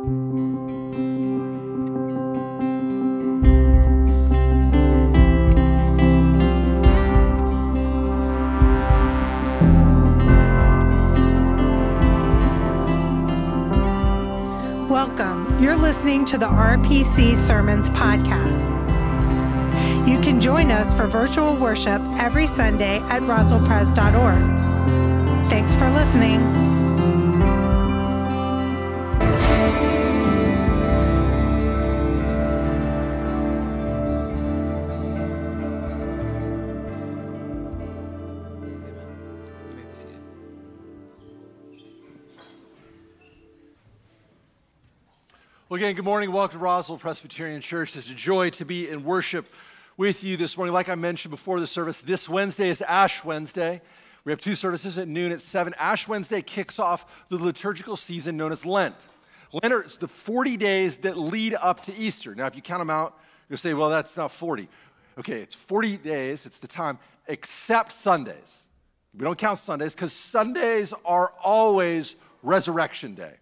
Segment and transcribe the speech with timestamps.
[0.00, 0.70] Welcome.
[15.60, 18.58] You're listening to the RPC Sermons Podcast.
[20.08, 25.50] You can join us for virtual worship every Sunday at roswellpres.org.
[25.50, 26.79] Thanks for listening.
[45.70, 46.32] Well, again, good morning.
[46.32, 47.94] Welcome to Roswell Presbyterian Church.
[47.94, 49.46] It's a joy to be in worship
[49.96, 50.74] with you this morning.
[50.74, 53.80] Like I mentioned before the service, this Wednesday is Ash Wednesday.
[54.24, 55.72] We have two services at noon at 7.
[55.78, 58.96] Ash Wednesday kicks off the liturgical season known as Lent.
[59.52, 62.34] Lent are the 40 days that lead up to Easter.
[62.34, 63.16] Now, if you count them out,
[63.48, 64.68] you'll say, well, that's not 40.
[65.18, 68.62] Okay, it's 40 days, it's the time, except Sundays.
[69.16, 73.34] We don't count Sundays because Sundays are always Resurrection Day.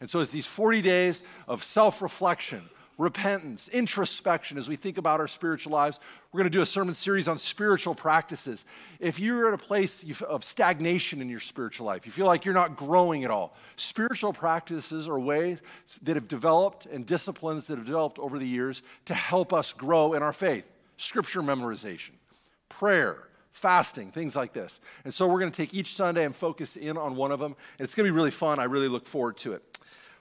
[0.00, 5.20] And so it's these 40 days of self reflection, repentance, introspection as we think about
[5.20, 6.00] our spiritual lives.
[6.32, 8.64] We're going to do a sermon series on spiritual practices.
[9.00, 12.54] If you're at a place of stagnation in your spiritual life, you feel like you're
[12.54, 15.60] not growing at all, spiritual practices are ways
[16.02, 20.14] that have developed and disciplines that have developed over the years to help us grow
[20.14, 20.64] in our faith.
[20.98, 22.12] Scripture memorization,
[22.70, 24.80] prayer, fasting, things like this.
[25.04, 27.56] And so we're going to take each Sunday and focus in on one of them.
[27.78, 28.58] And it's going to be really fun.
[28.58, 29.62] I really look forward to it.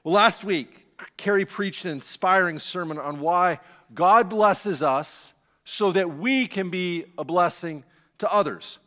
[0.06, 0.86] Well, last week,
[1.18, 3.60] Carrie preached an inspiring sermon on why
[3.92, 7.84] God blesses us so that we can be a blessing
[8.20, 8.78] to others.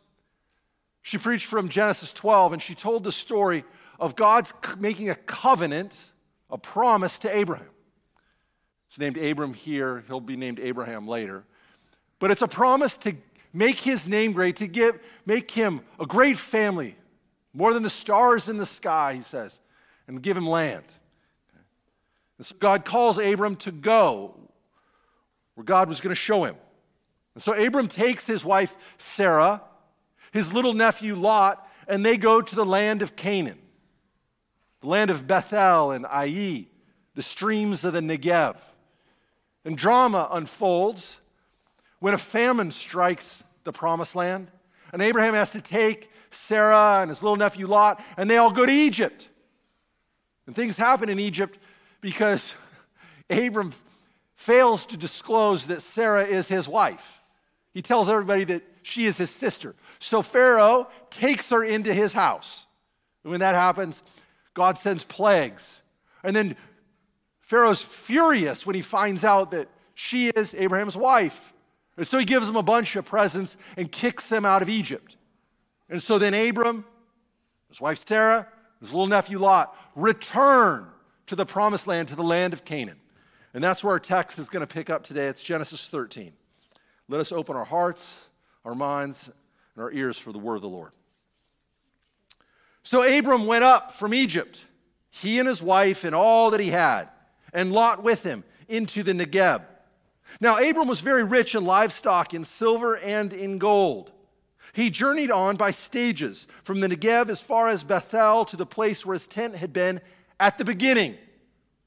[1.01, 3.65] She preached from Genesis 12 and she told the story
[3.99, 6.01] of God's making a covenant,
[6.49, 7.67] a promise to Abraham.
[8.87, 11.43] It's named Abram here, he'll be named Abraham later.
[12.19, 13.13] But it's a promise to
[13.51, 16.95] make his name great, to give, make him a great family,
[17.53, 19.59] more than the stars in the sky, he says,
[20.07, 20.85] and give him land.
[22.59, 24.35] God calls Abram to go
[25.55, 26.55] where God was going to show him.
[27.35, 29.61] And so Abram takes his wife Sarah,
[30.31, 33.59] his little nephew Lot, and they go to the land of Canaan,
[34.81, 36.67] the land of Bethel and Ai,
[37.15, 38.55] the streams of the Negev.
[39.65, 41.17] And drama unfolds
[41.99, 44.49] when a famine strikes the promised land.
[44.93, 48.65] And Abraham has to take Sarah and his little nephew Lot, and they all go
[48.65, 49.27] to Egypt.
[50.47, 51.59] And things happen in Egypt
[52.01, 52.53] because
[53.29, 53.73] Abram
[54.35, 57.21] fails to disclose that Sarah is his wife.
[57.73, 59.75] He tells everybody that she is his sister.
[59.99, 62.65] So Pharaoh takes her into his house.
[63.23, 64.01] And when that happens,
[64.53, 65.81] God sends plagues.
[66.23, 66.55] And then
[67.41, 71.53] Pharaoh's furious when he finds out that she is Abraham's wife.
[71.97, 75.17] And so he gives them a bunch of presents and kicks them out of Egypt.
[75.89, 76.85] And so then Abram,
[77.67, 78.47] his wife Sarah,
[78.79, 80.87] his little nephew Lot return
[81.29, 82.97] to the promised land, to the land of Canaan.
[83.53, 85.27] And that's where our text is going to pick up today.
[85.27, 86.33] It's Genesis 13.
[87.07, 88.25] Let us open our hearts,
[88.65, 89.29] our minds,
[89.75, 90.91] and our ears for the word of the Lord.
[92.81, 94.63] So Abram went up from Egypt,
[95.11, 97.09] he and his wife and all that he had,
[97.53, 99.61] and Lot with him into the Negeb.
[100.41, 104.11] Now, Abram was very rich in livestock, in silver, and in gold.
[104.73, 109.05] He journeyed on by stages from the Negeb as far as Bethel to the place
[109.05, 110.01] where his tent had been
[110.39, 111.17] at the beginning,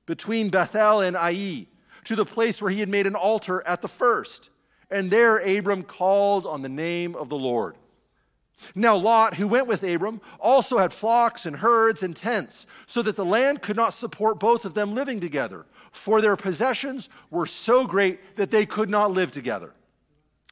[0.07, 1.67] between Bethel and Ai,
[2.05, 4.51] to the place where he had made an altar at the first.
[4.91, 7.77] And there Abram called on the name of the Lord.
[8.75, 13.17] Now, Lot, who went with Abram, also had flocks and herds and tents, so that
[13.17, 17.87] the land could not support both of them living together, for their possessions were so
[17.87, 19.75] great that they could not live together.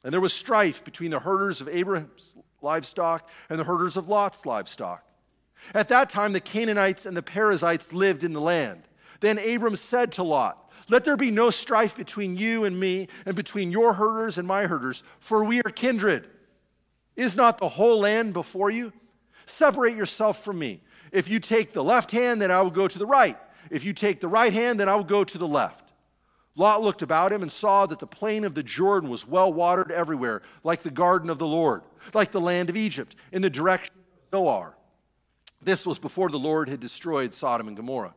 [0.02, 4.46] And there was strife between the herders of Abram's livestock and the herders of Lot's
[4.46, 5.04] livestock.
[5.74, 8.82] At that time, the Canaanites and the Perizzites lived in the land.
[9.20, 13.36] Then Abram said to Lot, Let there be no strife between you and me, and
[13.36, 16.28] between your herders and my herders, for we are kindred.
[17.16, 18.92] Is not the whole land before you?
[19.46, 20.80] Separate yourself from me.
[21.12, 23.36] If you take the left hand, then I will go to the right.
[23.68, 25.92] If you take the right hand, then I will go to the left.
[26.56, 29.90] Lot looked about him and saw that the plain of the Jordan was well watered
[29.90, 33.94] everywhere, like the garden of the Lord, like the land of Egypt, in the direction
[34.32, 34.76] of Zoar.
[35.62, 38.14] This was before the Lord had destroyed Sodom and Gomorrah.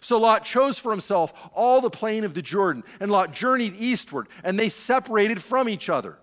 [0.00, 4.28] So Lot chose for himself all the plain of the Jordan, and Lot journeyed eastward,
[4.44, 6.18] and they separated from each other.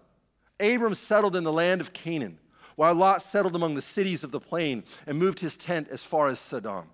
[0.60, 2.40] Abram settled in the land of Canaan,
[2.76, 6.28] while Lot settled among the cities of the plain and moved his tent as far
[6.28, 6.86] as Sodom.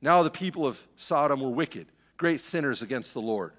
[0.00, 1.86] Now the people of Sodom were wicked,
[2.16, 3.52] great sinners against the Lord.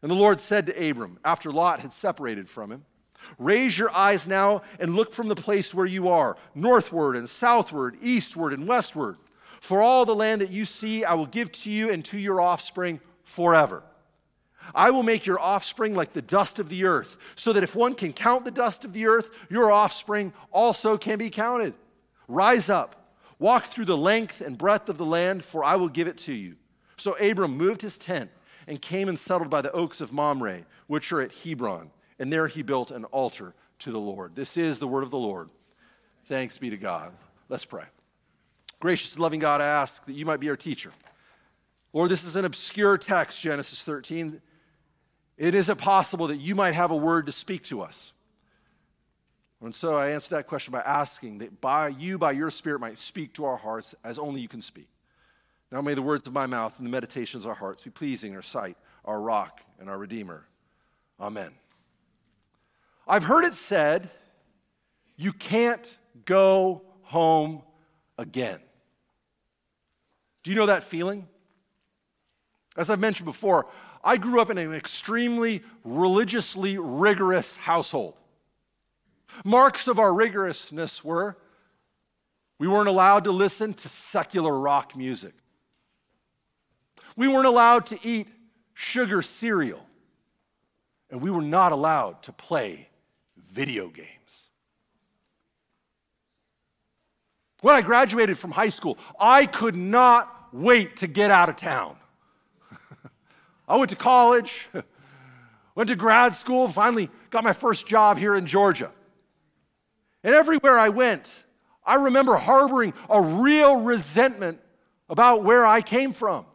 [0.00, 2.84] And the Lord said to Abram, after Lot had separated from him,
[3.38, 7.96] Raise your eyes now and look from the place where you are, northward and southward,
[8.02, 9.16] eastward and westward.
[9.60, 12.40] For all the land that you see, I will give to you and to your
[12.40, 13.82] offspring forever.
[14.74, 17.94] I will make your offspring like the dust of the earth, so that if one
[17.94, 21.74] can count the dust of the earth, your offspring also can be counted.
[22.28, 26.06] Rise up, walk through the length and breadth of the land, for I will give
[26.06, 26.56] it to you.
[26.96, 28.30] So Abram moved his tent
[28.66, 31.90] and came and settled by the oaks of Mamre, which are at Hebron.
[32.22, 34.36] And there he built an altar to the Lord.
[34.36, 35.50] This is the word of the Lord.
[36.26, 37.12] Thanks be to God.
[37.48, 37.82] Let's pray.
[38.78, 40.92] Gracious, and loving God, I ask that you might be our teacher.
[41.92, 44.40] Lord, this is an obscure text, Genesis 13.
[45.36, 48.12] It is it possible that you might have a word to speak to us?
[49.60, 52.98] And so I answer that question by asking that by you, by your Spirit, might
[52.98, 54.86] speak to our hearts as only you can speak.
[55.72, 58.30] Now may the words of my mouth and the meditations of our hearts be pleasing
[58.30, 60.46] in our sight, our rock and our Redeemer.
[61.18, 61.50] Amen.
[63.06, 64.10] I've heard it said,
[65.16, 65.84] you can't
[66.24, 67.62] go home
[68.18, 68.60] again.
[70.42, 71.28] Do you know that feeling?
[72.76, 73.66] As I've mentioned before,
[74.02, 78.14] I grew up in an extremely religiously rigorous household.
[79.44, 81.36] Marks of our rigorousness were
[82.58, 85.34] we weren't allowed to listen to secular rock music.
[87.16, 88.28] We weren't allowed to eat
[88.72, 89.84] sugar cereal.
[91.10, 92.88] And we were not allowed to play
[93.52, 94.08] video games.
[97.60, 101.96] When I graduated from high school, I could not wait to get out of town.
[103.68, 104.68] I went to college,
[105.74, 108.90] went to grad school, finally got my first job here in Georgia.
[110.24, 111.30] And everywhere I went,
[111.84, 114.60] I remember harboring a real resentment
[115.08, 116.46] about where I came from.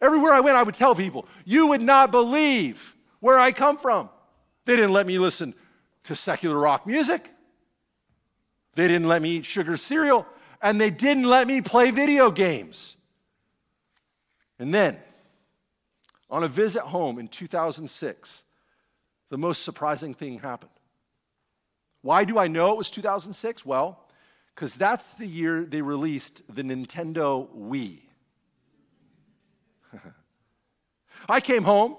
[0.00, 4.10] Everywhere I went, I would tell people, You would not believe where I come from.
[4.64, 5.54] They didn't let me listen
[6.08, 7.30] to secular rock music,
[8.74, 10.26] they didn't let me eat sugar cereal,
[10.62, 12.96] and they didn't let me play video games.
[14.58, 14.96] And then,
[16.30, 18.42] on a visit home in 2006,
[19.28, 20.72] the most surprising thing happened.
[22.00, 23.66] Why do I know it was 2006?
[23.66, 24.02] Well,
[24.54, 28.00] because that's the year they released the Nintendo Wii.
[31.28, 31.96] I came home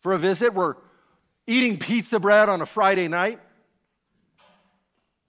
[0.00, 0.52] for a visit.
[0.54, 0.74] We're
[1.46, 3.40] eating pizza bread on a Friday night.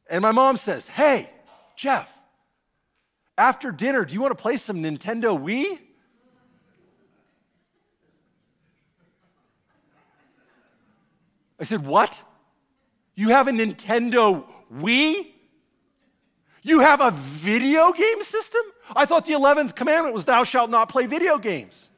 [0.10, 1.30] And my mom says, Hey,
[1.75, 2.12] Jeff,
[3.38, 5.80] after dinner, do you want to play some Nintendo Wii?
[11.60, 12.21] I said, What?
[13.15, 15.27] You have a Nintendo Wii?
[16.62, 18.62] You have a video game system?
[18.95, 21.89] I thought the 11th commandment was, Thou shalt not play video games.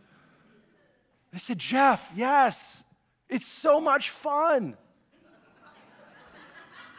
[1.33, 2.83] I said, Jeff, yes,
[3.30, 4.77] it's so much fun.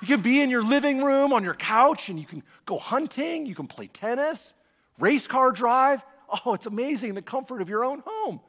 [0.03, 3.47] You can be in your living room on your couch and you can go hunting,
[3.47, 4.55] you can play tennis,
[4.99, 6.03] race car drive.
[6.45, 8.41] Oh, it's amazing the comfort of your own home.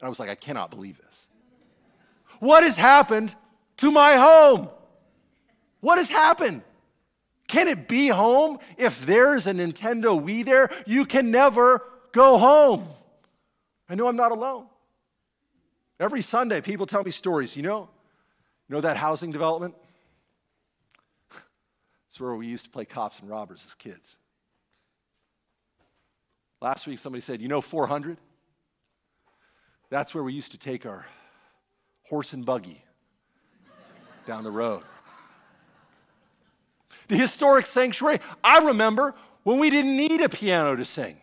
[0.00, 1.26] And I was like, I cannot believe this.
[2.38, 3.34] What has happened
[3.78, 4.68] to my home?
[5.80, 6.62] What has happened?
[7.46, 10.70] Can it be home if there's a Nintendo Wii there?
[10.86, 12.86] You can never go home.
[13.88, 14.66] I know I'm not alone.
[16.00, 17.54] Every Sunday, people tell me stories.
[17.54, 17.90] You know,
[18.68, 19.74] you know that housing development?
[22.08, 24.16] It's where we used to play cops and robbers as kids.
[26.60, 28.16] Last week, somebody said, You know 400?
[29.90, 31.06] That's where we used to take our
[32.04, 32.82] horse and buggy
[34.26, 34.82] down the road.
[37.08, 41.16] The historic sanctuary, I remember when we didn't need a piano to sing.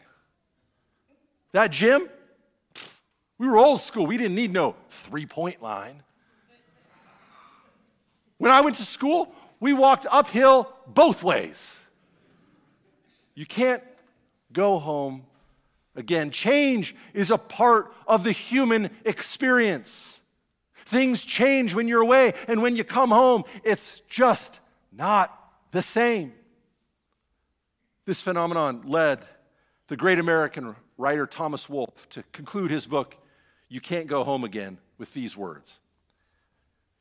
[1.54, 2.10] That gym,
[3.38, 4.08] we were old school.
[4.08, 6.04] We didn't need no three point line.
[8.38, 11.78] When I went to school, we walked uphill both ways.
[13.34, 13.84] You can't
[14.54, 15.24] go home
[15.96, 16.32] again.
[16.32, 20.20] Change is a part of the human experience.
[20.86, 24.60] Things change when you're away, and when you come home, it's just
[24.92, 25.38] not
[25.72, 26.34] the same.
[28.06, 29.28] This phenomenon led
[29.88, 33.16] the great American writer Thomas Wolfe to conclude his book,
[33.70, 35.78] You Can't Go Home Again, with these words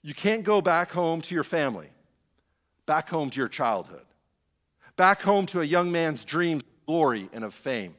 [0.02, 1.88] You can't go back home to your family,
[2.86, 4.04] back home to your childhood,
[4.96, 7.94] back home to a young man's dreams of glory and of fame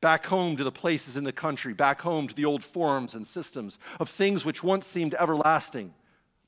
[0.00, 3.26] back home to the places in the country, back home to the old forms and
[3.26, 5.92] systems of things which once seemed everlasting,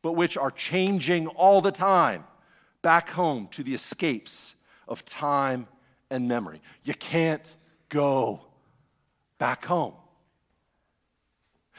[0.03, 2.25] but which are changing all the time,
[2.83, 4.55] back home to the escapes
[4.87, 5.67] of time
[6.11, 6.61] and memory.
[6.85, 7.45] You can't
[7.89, 8.41] go
[9.39, 9.95] back home.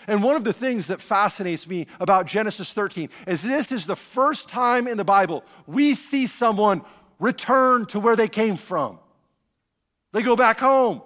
[0.08, 3.96] And one of the things that fascinates me about Genesis 13 is this is the
[3.96, 6.82] first time in the Bible we see someone
[7.20, 9.00] return to where they came from.
[10.12, 11.01] They go back home.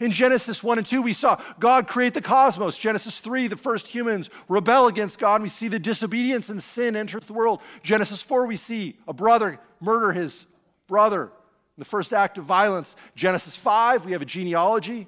[0.00, 2.78] In Genesis 1 and 2, we saw God create the cosmos.
[2.78, 7.20] Genesis 3, the first humans rebel against God, we see the disobedience and sin enter
[7.20, 7.60] the world.
[7.82, 10.46] Genesis 4, we see a brother murder his
[10.86, 11.30] brother,
[11.76, 12.96] the first act of violence.
[13.14, 15.06] Genesis 5, we have a genealogy.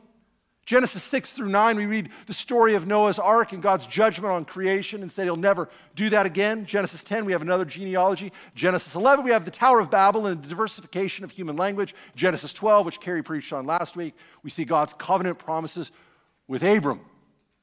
[0.67, 4.45] Genesis 6 through 9, we read the story of Noah's ark and God's judgment on
[4.45, 6.67] creation and said he'll never do that again.
[6.67, 8.33] Genesis 10, we have another genealogy.
[8.57, 11.95] Genesis 11, we have the Tower of Babel and the diversification of human language.
[12.17, 15.93] Genesis 12, which Carrie preached on last week, we see God's covenant promises
[16.49, 17.01] with Abram,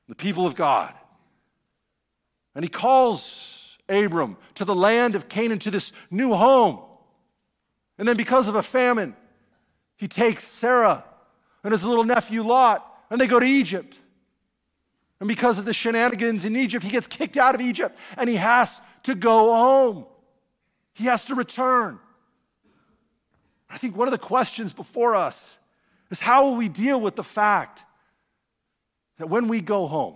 [0.07, 0.93] the people of God.
[2.55, 6.79] And he calls Abram to the land of Canaan, to this new home.
[7.97, 9.13] And then, because of a famine,
[9.97, 11.03] he takes Sarah
[11.65, 13.99] and his little nephew Lot and they go to Egypt.
[15.19, 18.37] And because of the shenanigans in Egypt, he gets kicked out of Egypt and he
[18.37, 20.07] has to go home.
[20.93, 21.99] He has to return.
[23.69, 25.59] I think one of the questions before us
[26.09, 27.83] is how will we deal with the fact
[29.19, 30.15] that when we go home,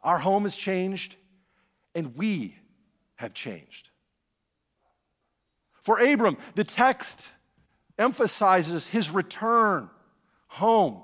[0.00, 1.16] our home has changed
[1.96, 2.54] and we
[3.16, 3.88] have changed?
[5.80, 7.28] For Abram, the text
[7.98, 9.90] emphasizes his return
[10.46, 11.02] home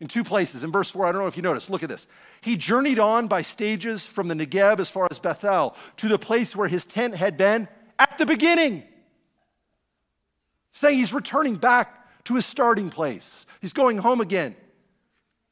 [0.00, 0.62] in two places.
[0.62, 2.06] In verse 4, I don't know if you noticed, look at this.
[2.40, 6.54] He journeyed on by stages from the Negeb as far as Bethel to the place
[6.54, 8.84] where his tent had been at the beginning.
[10.72, 13.46] Saying he's returning back to his starting place.
[13.60, 14.54] He's going home again.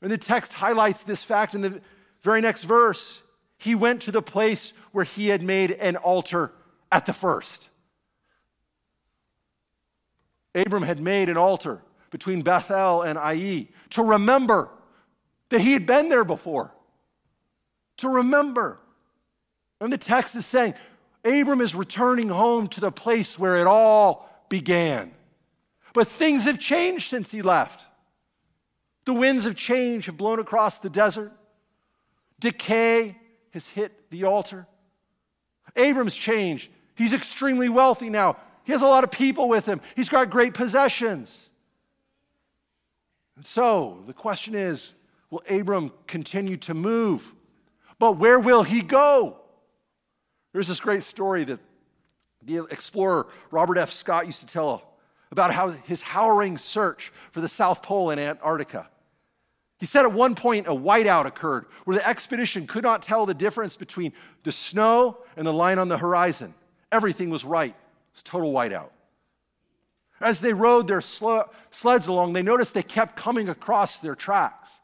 [0.02, 1.80] And the text highlights this fact in the
[2.22, 3.22] very next verse.
[3.58, 6.52] He went to the place where he had made an altar
[6.92, 7.68] at the first.
[10.54, 14.68] Abram had made an altar between Bethel and Ai, to remember
[15.48, 16.72] that he had been there before.
[17.98, 18.78] To remember.
[19.80, 20.74] And the text is saying,
[21.24, 25.12] Abram is returning home to the place where it all began.
[25.92, 27.82] But things have changed since he left.
[29.04, 31.32] The winds of change have blown across the desert.
[32.38, 33.16] Decay
[33.50, 34.66] has hit the altar.
[35.74, 36.70] Abram's changed.
[36.94, 38.36] He's extremely wealthy now.
[38.64, 39.80] He has a lot of people with him.
[39.94, 41.48] He's got great possessions.
[43.36, 44.92] And so the question is
[45.30, 47.34] will Abram continue to move?
[47.98, 49.38] But where will he go?
[50.52, 51.60] There's this great story that
[52.42, 53.92] the explorer Robert F.
[53.92, 54.94] Scott used to tell
[55.30, 58.88] about how his harrowing search for the South Pole in Antarctica.
[59.78, 63.34] He said at one point a whiteout occurred where the expedition could not tell the
[63.34, 64.12] difference between
[64.44, 66.54] the snow and the line on the horizon.
[66.90, 67.74] Everything was right.
[68.12, 68.90] It's total whiteout.
[70.20, 74.80] As they rode their sleds along, they noticed they kept coming across their tracks.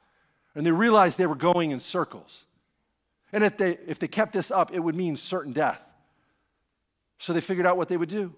[0.55, 2.45] And they realized they were going in circles.
[3.33, 5.83] And if they, if they kept this up, it would mean certain death.
[7.19, 8.35] So they figured out what they would do.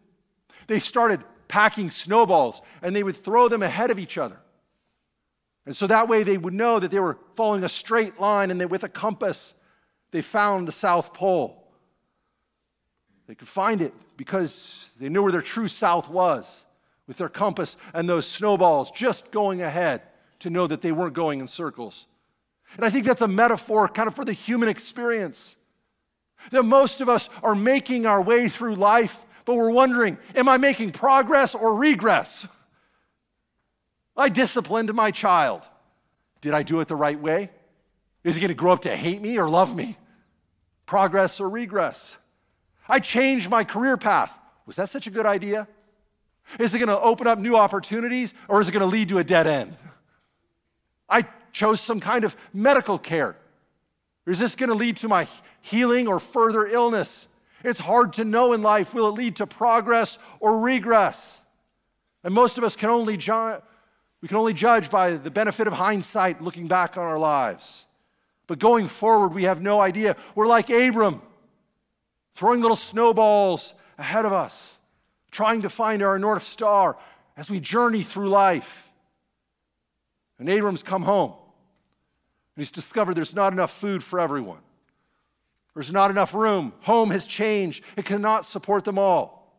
[0.69, 4.39] They started packing snowballs and they would throw them ahead of each other.
[5.67, 8.71] And so that way they would know that they were following a straight line and
[8.71, 9.55] with a compass
[10.11, 11.67] they found the South Pole.
[13.27, 16.65] They could find it because they knew where their true south was
[17.07, 20.03] with their compass and those snowballs just going ahead
[20.41, 22.07] to know that they weren't going in circles.
[22.77, 25.57] And I think that's a metaphor kind of for the human experience.
[26.51, 30.57] That most of us are making our way through life, but we're wondering, am I
[30.57, 32.47] making progress or regress?
[34.17, 35.63] I disciplined my child.
[36.41, 37.51] Did I do it the right way?
[38.23, 39.97] Is he going to grow up to hate me or love me?
[40.87, 42.17] Progress or regress?
[42.89, 44.39] I changed my career path.
[44.67, 45.69] Was that such a good idea?
[46.59, 49.19] Is it going to open up new opportunities or is it going to lead to
[49.19, 49.77] a dead end?
[51.09, 53.37] I chose some kind of medical care.
[54.27, 55.27] Is this going to lead to my
[55.61, 57.29] healing or further illness?
[57.63, 61.43] It's hard to know in life will it lead to progress or regress?
[62.23, 63.61] And most of us can only ju-
[64.21, 67.85] we can only judge by the benefit of hindsight looking back on our lives.
[68.47, 70.17] But going forward, we have no idea.
[70.35, 71.21] We're like Abram,
[72.35, 74.74] throwing little snowballs ahead of us
[75.35, 76.97] trying to find our North Star
[77.37, 78.89] as we journey through life.
[80.39, 81.33] And Abram's come home.
[81.33, 84.61] And he's discovered there's not enough food for everyone.
[85.75, 86.73] There's not enough room.
[86.83, 87.83] Home has changed.
[87.97, 89.53] It cannot support them all.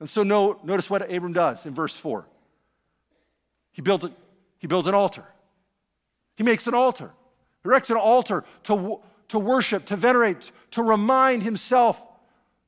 [0.00, 2.26] And so no, notice what Abram does in verse 4.
[3.72, 4.12] He, built a,
[4.56, 5.24] he builds an altar.
[6.38, 7.10] He makes an altar.
[7.62, 12.02] He erects an altar to, to worship, to venerate, to remind himself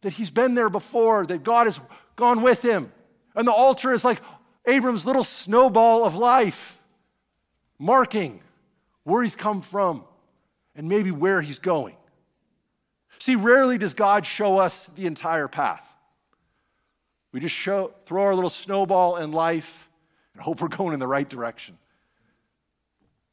[0.03, 1.81] that he's been there before, that God has
[2.19, 2.93] gone with him.
[3.35, 4.21] And the altar is like
[4.67, 6.79] Abram's little snowball of life,
[7.79, 8.41] marking
[9.05, 10.05] where he's come from
[10.75, 11.97] and maybe where he's going.
[13.21, 15.95] See, rarely does God show us the entire path.
[17.33, 19.89] We just show, throw our little snowball in life
[20.35, 21.79] and hope we're going in the right direction.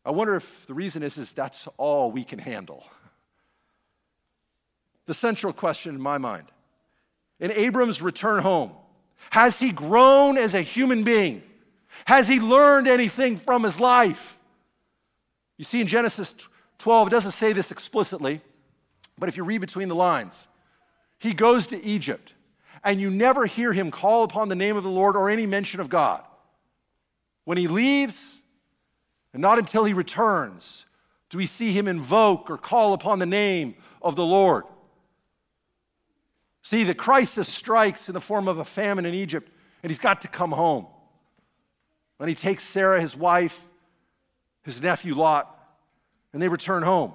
[0.05, 2.85] I wonder if the reason is, is that's all we can handle.
[5.07, 6.45] The central question in my mind
[7.39, 8.71] in Abram's return home,
[9.31, 11.41] has he grown as a human being?
[12.05, 14.39] Has he learned anything from his life?
[15.57, 16.33] You see, in Genesis
[16.79, 18.41] 12, it doesn't say this explicitly,
[19.17, 20.47] but if you read between the lines,
[21.17, 22.33] he goes to Egypt,
[22.83, 25.79] and you never hear him call upon the name of the Lord or any mention
[25.79, 26.23] of God.
[27.45, 28.37] When he leaves,
[29.33, 30.85] and not until he returns,
[31.29, 34.63] do we see him invoke or call upon the name of the Lord.
[36.65, 39.51] See, the crisis strikes in the form of a famine in Egypt,
[39.83, 40.87] and he's got to come home.
[42.19, 43.67] And he takes Sarah, his wife,
[44.63, 45.47] his nephew Lot,
[46.33, 47.13] and they return home.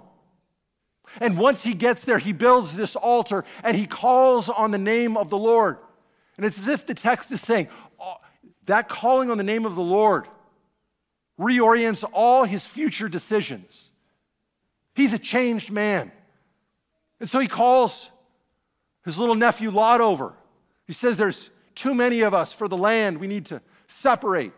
[1.20, 5.16] And once he gets there, he builds this altar and he calls on the name
[5.16, 5.78] of the Lord.
[6.36, 7.66] And it's as if the text is saying,
[7.98, 8.18] oh,
[8.66, 10.28] that calling on the name of the Lord
[11.40, 13.90] reorients all his future decisions.
[14.94, 16.12] He's a changed man.
[17.18, 18.10] And so he calls
[19.04, 20.34] his little nephew Lot over.
[20.86, 23.18] He says, There's too many of us for the land.
[23.18, 24.52] We need to separate.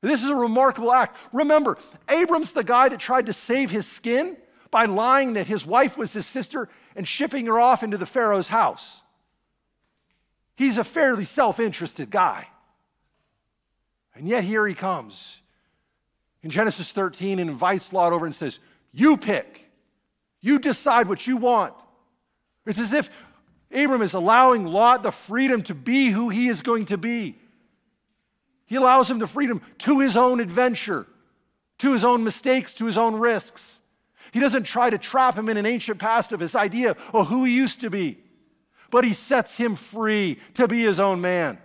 [0.00, 1.16] This is a remarkable act.
[1.32, 1.76] Remember,
[2.08, 4.36] Abram's the guy that tried to save his skin
[4.70, 8.48] by lying that his wife was his sister and shipping her off into the Pharaoh's
[8.48, 9.02] house.
[10.56, 12.48] He's a fairly self interested guy.
[14.14, 15.38] And yet here he comes
[16.42, 18.58] in Genesis 13 and invites Lot over and says,
[18.92, 19.70] You pick,
[20.40, 21.74] you decide what you want.
[22.68, 23.10] It's as if
[23.72, 27.38] Abram is allowing Lot the freedom to be who he is going to be.
[28.66, 31.06] He allows him the freedom to his own adventure,
[31.78, 33.80] to his own mistakes, to his own risks.
[34.32, 37.44] He doesn't try to trap him in an ancient past of his idea of who
[37.44, 38.18] he used to be,
[38.90, 41.56] but he sets him free to be his own man.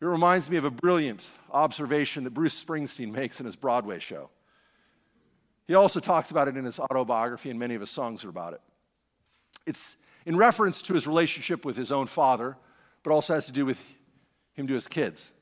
[0.00, 4.30] It reminds me of a brilliant observation that Bruce Springsteen makes in his Broadway show.
[5.66, 8.54] He also talks about it in his autobiography, and many of his songs are about
[8.54, 8.62] it.
[9.66, 12.56] It's in reference to his relationship with his own father,
[13.02, 13.82] but also has to do with
[14.54, 15.32] him to his kids.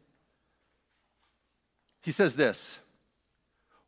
[2.02, 2.78] He says this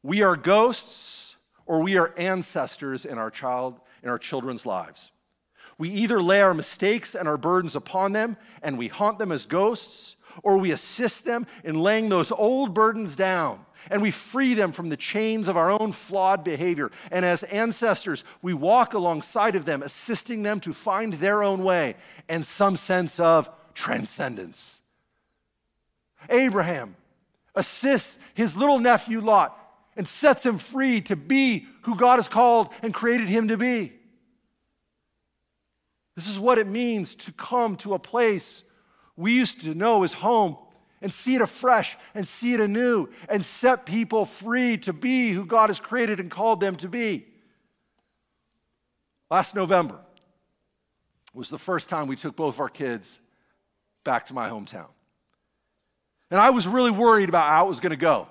[0.02, 5.10] We are ghosts or we are ancestors in our child in our children's lives.
[5.76, 9.46] We either lay our mistakes and our burdens upon them and we haunt them as
[9.46, 14.72] ghosts, or we assist them in laying those old burdens down and we free them
[14.72, 16.90] from the chains of our own flawed behavior.
[17.10, 21.96] And as ancestors, we walk alongside of them, assisting them to find their own way
[22.28, 24.80] and some sense of transcendence.
[26.28, 26.96] Abraham
[27.54, 29.58] assists his little nephew Lot
[29.96, 33.92] and sets him free to be who God has called and created him to be.
[36.14, 38.64] This is what it means to come to a place
[39.16, 40.56] we used to know as home
[41.00, 45.44] and see it afresh and see it anew and set people free to be who
[45.44, 47.26] God has created and called them to be.
[49.30, 50.00] Last November
[51.34, 53.18] was the first time we took both of our kids
[54.04, 54.88] back to my hometown.
[56.30, 58.28] And I was really worried about how it was going to go.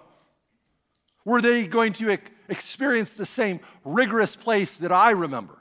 [1.26, 5.58] Were they going to experience the same rigorous place that I remember?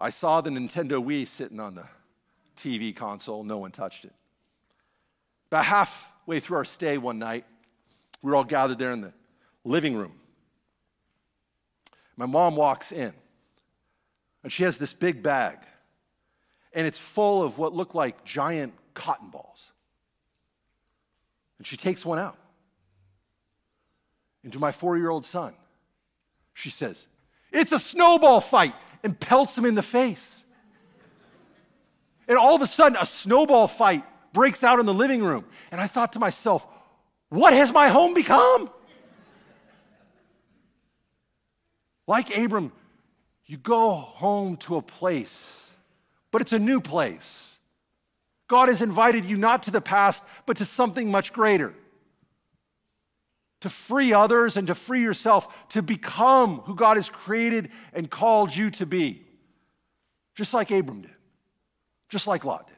[0.00, 1.84] I saw the Nintendo Wii sitting on the
[2.56, 4.12] TV console, no one touched it.
[5.56, 7.46] About halfway through our stay one night,
[8.20, 9.14] we were all gathered there in the
[9.64, 10.12] living room.
[12.14, 13.14] My mom walks in,
[14.42, 15.56] and she has this big bag,
[16.74, 19.70] and it's full of what look like giant cotton balls.
[21.56, 22.36] And she takes one out
[24.44, 25.54] and to my four year old son.
[26.52, 27.06] She says,
[27.50, 30.44] It's a snowball fight, and pelts him in the face.
[32.28, 34.04] And all of a sudden, a snowball fight
[34.36, 35.46] breaks out in the living room.
[35.70, 36.68] And I thought to myself,
[37.30, 38.68] What has my home become?
[42.06, 42.70] Like Abram,
[43.46, 45.64] you go home to a place,
[46.30, 47.50] but it's a new place.
[48.46, 51.72] God has invited you not to the past, but to something much greater
[53.62, 58.54] to free others and to free yourself to become who God has created and called
[58.54, 59.22] you to be.
[60.34, 61.10] Just like Abram did,
[62.10, 62.76] just like Lot did,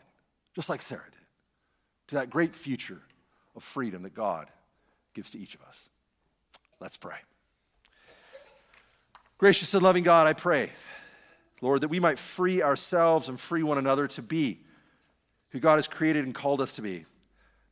[0.55, 1.18] just like Sarah did,
[2.09, 3.01] to that great future
[3.55, 4.49] of freedom that God
[5.15, 5.89] gives to each of us.
[6.81, 7.17] Let's pray.
[9.39, 10.71] Gracious and loving God, I pray,
[11.61, 14.61] Lord, that we might free ourselves and free one another to be
[15.51, 17.07] who God has created and called us to be,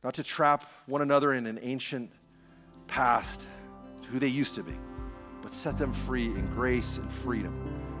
[0.03, 2.11] not to trap one another in an ancient
[2.87, 3.47] past,
[4.09, 4.73] who they used to be,
[5.41, 7.53] but set them free in grace and freedom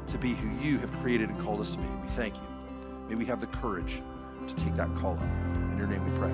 [0.07, 1.87] to be who you have created and called us to be.
[1.87, 2.47] We thank you.
[3.09, 4.01] May we have the courage
[4.47, 5.57] to take that call up.
[5.71, 6.31] In your name we pray.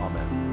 [0.00, 0.44] Amen.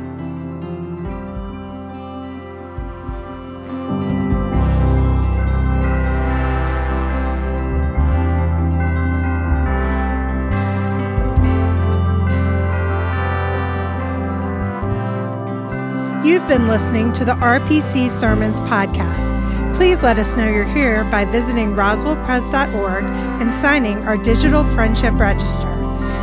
[16.24, 19.76] You've been listening to the RPC Sermons podcast.
[19.76, 25.81] Please let us know you're here by visiting roswellpres.org and signing our digital friendship register.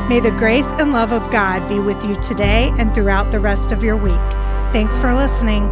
[0.08, 3.72] May the grace and love of God be with you today and throughout the rest
[3.72, 4.14] of your week.
[4.72, 5.68] Thanks for listening.